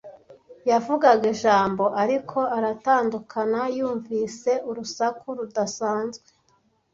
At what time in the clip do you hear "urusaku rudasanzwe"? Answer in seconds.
4.69-6.27